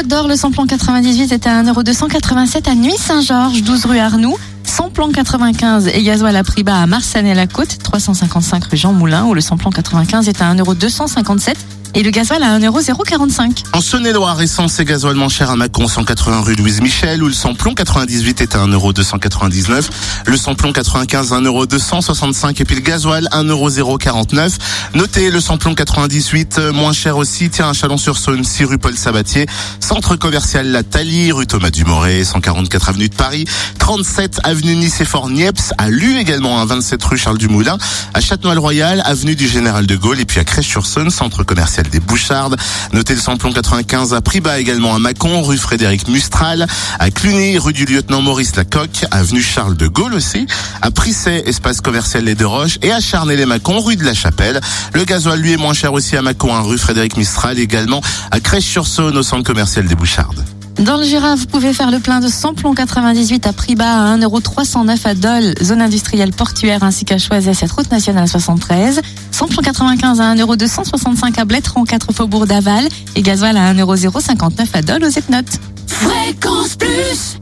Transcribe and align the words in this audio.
Côte 0.00 0.28
le 0.28 0.36
samplon 0.36 0.66
98 0.66 1.30
est 1.32 1.46
à 1.46 1.62
1,287€ 1.62 2.70
à 2.70 2.74
Nuit 2.74 2.96
Saint-Georges, 2.96 3.62
12 3.62 3.84
rue 3.84 3.98
Arnoux. 3.98 4.36
Samplon 4.64 5.10
95 5.12 5.88
et 5.88 6.02
gasoil 6.02 6.34
à 6.36 6.42
prix 6.42 6.62
bas 6.62 6.80
à 6.80 6.86
Marsanne 6.86 7.26
et 7.26 7.34
la 7.34 7.46
Côte, 7.46 7.76
355 7.82 8.64
rue 8.64 8.76
Jean 8.78 8.94
Moulin, 8.94 9.26
où 9.26 9.34
le 9.34 9.42
samplon 9.42 9.70
95 9.70 10.28
est 10.28 10.40
à 10.40 10.54
1,257€ 10.54 11.54
et 11.94 12.02
le 12.02 12.10
gasoil 12.10 12.42
à 12.42 12.58
1,045€. 12.58 13.64
En 13.72 13.80
Saône-et-Loire, 13.80 14.40
essence 14.40 14.78
et 14.80 14.84
gasoil 14.84 15.16
moins 15.16 15.28
cher 15.28 15.50
à 15.50 15.56
Mâcon, 15.56 15.88
180 15.88 16.40
rue 16.42 16.54
Louise 16.54 16.80
Michel, 16.80 17.22
où 17.22 17.26
le 17.26 17.32
samplon 17.32 17.74
98 17.74 18.40
est 18.40 18.54
à 18.54 18.66
1,299€, 18.66 19.88
le 20.26 20.36
samplon 20.36 20.72
95 20.72 21.32
1,265€ 21.32 22.60
et 22.60 22.64
puis 22.64 22.76
le 22.76 22.80
gasoil 22.82 23.28
1,049€. 23.32 24.58
Notez 24.94 25.30
le 25.30 25.40
samplon 25.40 25.74
98 25.74 26.58
euh, 26.58 26.72
moins 26.72 26.92
cher 26.92 27.16
aussi, 27.16 27.50
tiens 27.50 27.70
à 27.70 27.72
Chalon-sur-Saône, 27.72 28.44
6 28.44 28.64
rue 28.64 28.78
Paul 28.78 28.96
Sabatier, 28.96 29.46
centre 29.80 30.16
commercial 30.16 30.66
La 30.70 30.82
Thalie, 30.82 31.32
rue 31.32 31.46
Thomas 31.46 31.70
Dumoré, 31.70 32.24
144 32.24 32.90
avenue 32.90 33.08
de 33.08 33.14
Paris, 33.14 33.44
37 33.78 34.40
avenue 34.44 34.76
Nice 34.76 35.00
et 35.00 35.04
Fort 35.04 35.28
Niepce, 35.28 35.72
à 35.78 35.88
Lu 35.88 36.18
également, 36.18 36.60
à 36.60 36.64
27 36.64 37.02
rue 37.04 37.18
Charles 37.18 37.38
Dumoulin, 37.38 37.78
à 38.14 38.20
Châtenois-le-Royal, 38.20 39.02
avenue 39.04 39.34
du 39.34 39.48
Général 39.48 39.86
de 39.86 39.96
Gaulle. 39.96 40.20
Et 40.20 40.24
puis 40.24 40.40
à 40.40 40.44
Crèche-sur-Saône, 40.44 41.10
centre 41.10 41.42
commercial 41.44 41.79
des 41.88 42.00
Bouchardes. 42.00 42.56
Notez 42.92 43.14
le 43.14 43.20
samplon 43.20 43.52
95 43.52 44.12
à 44.12 44.20
prix 44.20 44.40
bas 44.40 44.58
également 44.58 44.94
à 44.94 44.98
Mâcon, 44.98 45.42
rue 45.42 45.56
Frédéric 45.56 46.08
Mustral, 46.08 46.66
à 46.98 47.10
Cluny, 47.10 47.58
rue 47.58 47.72
du 47.72 47.84
lieutenant 47.84 48.20
Maurice 48.20 48.56
Lacocque, 48.56 49.06
avenue 49.10 49.42
Charles 49.42 49.76
de 49.76 49.86
Gaulle 49.86 50.14
aussi, 50.14 50.46
à 50.82 50.90
Prissay, 50.90 51.42
espace 51.46 51.80
commercial 51.80 52.24
Les 52.24 52.34
Deux 52.34 52.46
Roches 52.46 52.78
et 52.82 52.92
à 52.92 53.00
Charnay-les-Mâcon, 53.00 53.80
rue 53.80 53.96
de 53.96 54.04
la 54.04 54.14
Chapelle. 54.14 54.60
Le 54.92 55.04
gasoil 55.04 55.40
lui 55.40 55.52
est 55.52 55.56
moins 55.56 55.74
cher 55.74 55.92
aussi 55.92 56.16
à 56.16 56.22
Mâcon, 56.22 56.54
hein, 56.54 56.62
rue 56.62 56.78
Frédéric 56.78 57.16
Mistral 57.16 57.58
également 57.58 58.00
à 58.30 58.40
Crèche-sur-Saône 58.40 59.16
au 59.16 59.22
centre 59.22 59.44
commercial 59.44 59.86
des 59.86 59.94
Bouchardes. 59.94 60.44
Dans 60.80 60.96
le 60.96 61.04
Jura, 61.04 61.34
vous 61.34 61.44
pouvez 61.44 61.74
faire 61.74 61.90
le 61.90 61.98
plein 61.98 62.20
de 62.20 62.28
samplon 62.28 62.74
98 62.74 63.46
à 63.46 63.52
prix 63.52 63.74
bas 63.74 64.12
à 64.12 64.16
1,309€ 64.16 65.06
à 65.06 65.14
Dole, 65.14 65.54
zone 65.62 65.82
industrielle 65.82 66.32
portuaire 66.32 66.82
ainsi 66.82 67.04
qu'à 67.04 67.18
Choiset, 67.18 67.52
cette 67.52 67.70
route 67.72 67.90
nationale 67.90 68.26
73. 68.26 69.02
Samplon 69.30 69.60
95 69.62 70.20
à 70.22 70.34
1,265€ 70.34 71.38
à 71.38 71.44
Blétran, 71.44 71.84
4 71.84 72.14
faubourg 72.14 72.46
d'Aval 72.46 72.88
et 73.14 73.20
gasoil 73.20 73.58
à 73.58 73.74
1,059€ 73.74 74.68
à 74.72 74.80
Dole 74.80 75.04
aux 75.04 75.10
Epnotes. 75.10 75.60
Fréquence 75.86 76.76
Plus 76.76 77.36